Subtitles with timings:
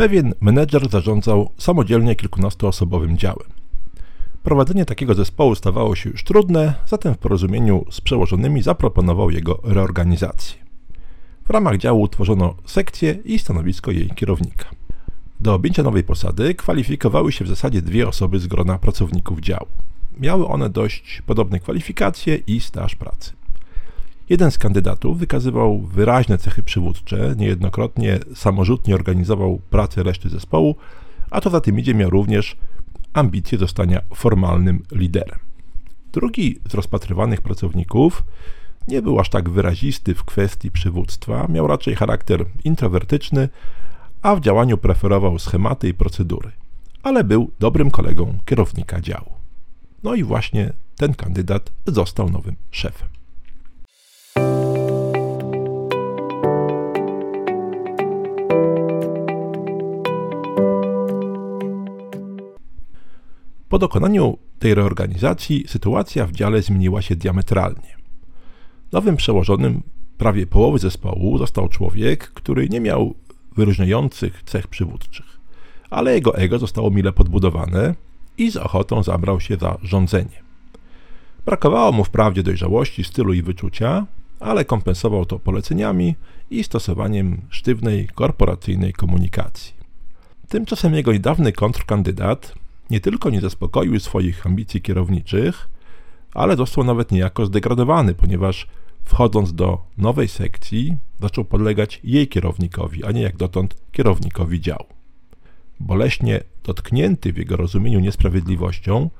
[0.00, 3.48] Pewien menedżer zarządzał samodzielnie kilkunastoosobowym działem.
[4.42, 10.58] Prowadzenie takiego zespołu stawało się już trudne, zatem w porozumieniu z przełożonymi zaproponował jego reorganizację.
[11.44, 14.64] W ramach działu utworzono sekcję i stanowisko jej kierownika.
[15.40, 19.68] Do objęcia nowej posady kwalifikowały się w zasadzie dwie osoby z grona pracowników działu.
[20.18, 23.39] Miały one dość podobne kwalifikacje i staż pracy.
[24.30, 30.76] Jeden z kandydatów wykazywał wyraźne cechy przywódcze, niejednokrotnie samorzutnie organizował pracę reszty zespołu,
[31.30, 32.56] a to za tym idzie miał również
[33.12, 35.38] ambicje zostania formalnym liderem.
[36.12, 38.24] Drugi z rozpatrywanych pracowników
[38.88, 43.48] nie był aż tak wyrazisty w kwestii przywództwa, miał raczej charakter introwertyczny,
[44.22, 46.52] a w działaniu preferował schematy i procedury,
[47.02, 49.32] ale był dobrym kolegą kierownika działu.
[50.02, 53.19] No i właśnie ten kandydat został nowym szefem.
[63.70, 67.96] Po dokonaniu tej reorganizacji sytuacja w dziale zmieniła się diametralnie.
[68.92, 69.82] Nowym przełożonym
[70.18, 73.14] prawie połowy zespołu został człowiek, który nie miał
[73.56, 75.40] wyróżniających cech przywódczych,
[75.90, 77.94] ale jego ego zostało mile podbudowane
[78.38, 80.42] i z ochotą zabrał się za rządzenie.
[81.46, 84.06] Brakowało mu wprawdzie dojrzałości, stylu i wyczucia,
[84.40, 86.14] ale kompensował to poleceniami
[86.50, 89.74] i stosowaniem sztywnej korporacyjnej komunikacji.
[90.48, 92.54] Tymczasem jego niedawny kontrkandydat
[92.90, 95.68] nie tylko nie zaspokoił swoich ambicji kierowniczych,
[96.34, 98.66] ale został nawet niejako zdegradowany, ponieważ
[99.04, 104.86] wchodząc do nowej sekcji zaczął podlegać jej kierownikowi, a nie jak dotąd kierownikowi działu.
[105.80, 109.10] Boleśnie dotknięty w jego rozumieniu niesprawiedliwością,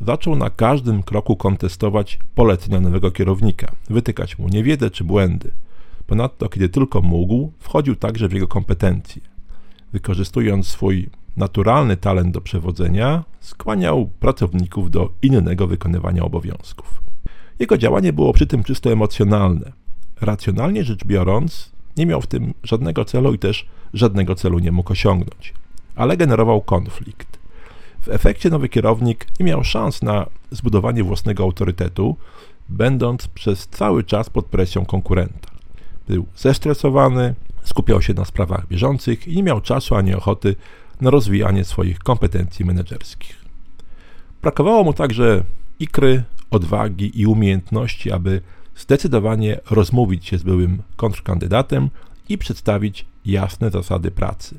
[0.00, 5.52] zaczął na każdym kroku kontestować polecenia nowego kierownika, wytykać mu niewiedzę czy błędy.
[6.06, 9.22] Ponadto, kiedy tylko mógł, wchodził także w jego kompetencje.
[9.92, 11.08] Wykorzystując swój
[11.38, 17.02] naturalny talent do przewodzenia, skłaniał pracowników do innego wykonywania obowiązków.
[17.58, 19.72] Jego działanie było przy tym czysto emocjonalne.
[20.20, 24.92] Racjonalnie rzecz biorąc, nie miał w tym żadnego celu i też żadnego celu nie mógł
[24.92, 25.54] osiągnąć,
[25.96, 27.38] ale generował konflikt.
[28.02, 32.16] W efekcie nowy kierownik nie miał szans na zbudowanie własnego autorytetu,
[32.68, 35.50] będąc przez cały czas pod presją konkurenta.
[36.08, 37.34] Był zestresowany,
[37.64, 40.56] skupiał się na sprawach bieżących i nie miał czasu ani ochoty
[41.00, 43.44] na rozwijanie swoich kompetencji menedżerskich.
[44.42, 45.44] Brakowało mu także
[45.80, 48.40] ikry, odwagi i umiejętności, aby
[48.76, 51.90] zdecydowanie rozmówić się z byłym kontrkandydatem
[52.28, 54.58] i przedstawić jasne zasady pracy.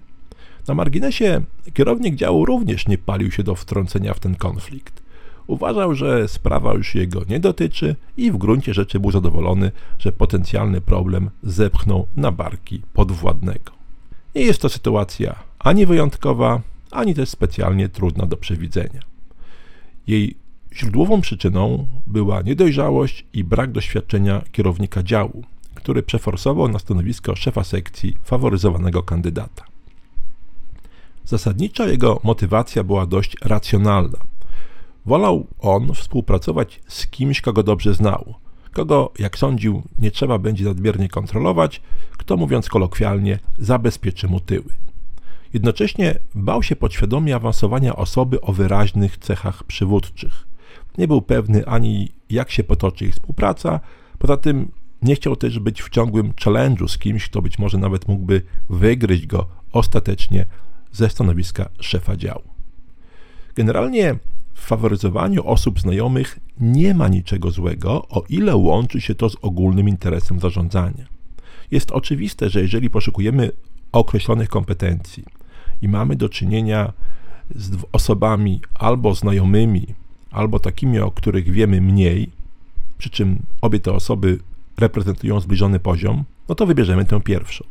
[0.68, 1.42] Na marginesie
[1.74, 5.04] kierownik działu również nie palił się do wtrącenia w ten konflikt.
[5.48, 10.82] Uważał, że sprawa już jego nie dotyczy i w gruncie rzeczy był zadowolony, że potencjalny
[10.82, 13.72] problem zepchnął na barki podwładnego.
[14.36, 16.62] Nie jest to sytuacja ani wyjątkowa,
[16.92, 19.02] ani też specjalnie trudna do przewidzenia.
[20.08, 20.36] Jej
[20.74, 25.44] źródłową przyczyną była niedojrzałość i brak doświadczenia kierownika działu,
[25.76, 29.64] który przeforsował na stanowisko szefa sekcji faworyzowanego kandydata.
[31.26, 34.18] Zasadniczo jego motywacja była dość racjonalna.
[35.06, 38.34] Wolał on współpracować z kimś, kogo dobrze znał,
[38.72, 41.82] kogo, jak sądził, nie trzeba będzie nadmiernie kontrolować,
[42.12, 44.89] kto, mówiąc kolokwialnie, zabezpieczy mu tyły.
[45.54, 50.48] Jednocześnie bał się podświadomie awansowania osoby o wyraźnych cechach przywódczych.
[50.98, 53.80] Nie był pewny ani jak się potoczy ich współpraca,
[54.20, 54.72] poza tym
[55.02, 59.26] nie chciał też być w ciągłym challenge'u z kimś, kto być może nawet mógłby wygryźć
[59.26, 60.46] go ostatecznie
[60.92, 62.44] ze stanowiska szefa działu.
[63.56, 64.16] Generalnie
[64.54, 69.90] w faworyzowaniu osób znajomych nie ma niczego złego, o ile łączy się to z ogólnym
[69.90, 71.06] interesem zarządzania.
[71.72, 73.52] Jest oczywiste, że jeżeli poszukujemy
[73.92, 75.24] określonych kompetencji
[75.82, 76.94] i mamy do czynienia
[77.56, 79.88] z osobami albo znajomymi,
[80.32, 82.30] albo takimi, o których wiemy mniej,
[82.98, 84.40] przy czym obie te osoby
[84.78, 87.66] reprezentują zbliżony poziom, no to wybierzemy tę pierwszą.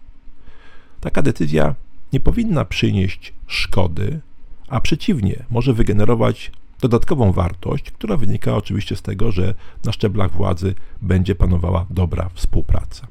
[1.00, 1.74] Taka decyzja
[2.12, 4.20] nie powinna przynieść szkody,
[4.68, 9.54] a przeciwnie, może wygenerować dodatkową wartość, która wynika oczywiście z tego, że
[9.84, 13.06] na szczeblach władzy będzie panowała dobra współpraca.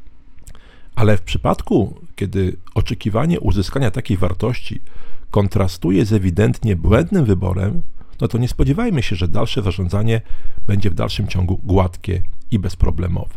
[0.96, 4.82] Ale w przypadku, kiedy oczekiwanie uzyskania takiej wartości
[5.32, 7.82] kontrastuje z ewidentnie błędnym wyborem,
[8.22, 10.22] no to nie spodziewajmy się, że dalsze zarządzanie
[10.68, 13.36] będzie w dalszym ciągu gładkie i bezproblemowe.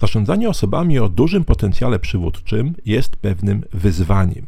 [0.00, 4.46] Zarządzanie osobami o dużym potencjale przywódczym jest pewnym wyzwaniem.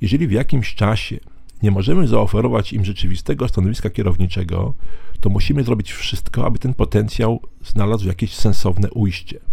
[0.00, 1.18] Jeżeli w jakimś czasie
[1.62, 4.74] nie możemy zaoferować im rzeczywistego stanowiska kierowniczego,
[5.20, 9.51] to musimy zrobić wszystko, aby ten potencjał znalazł jakieś sensowne ujście.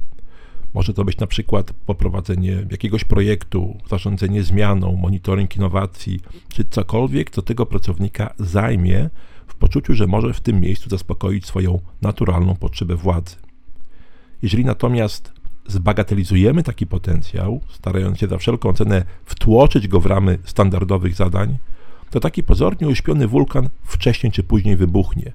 [0.74, 6.20] Może to być na przykład poprowadzenie jakiegoś projektu, zarządzanie zmianą, monitoring innowacji,
[6.54, 9.10] czy cokolwiek, co tego pracownika zajmie
[9.48, 13.36] w poczuciu, że może w tym miejscu zaspokoić swoją naturalną potrzebę władzy.
[14.42, 15.34] Jeżeli natomiast
[15.68, 21.58] zbagatelizujemy taki potencjał, starając się za wszelką cenę wtłoczyć go w ramy standardowych zadań,
[22.10, 25.34] to taki pozornie uśpiony wulkan wcześniej czy później wybuchnie,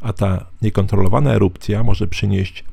[0.00, 2.64] a ta niekontrolowana erupcja może przynieść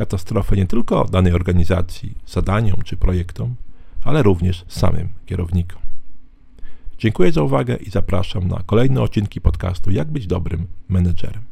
[0.00, 3.54] katastrofę nie tylko danej organizacji, zadaniom czy projektom,
[4.04, 5.82] ale również samym kierownikom.
[6.98, 11.49] Dziękuję za uwagę i zapraszam na kolejne odcinki podcastu Jak być dobrym menedżerem.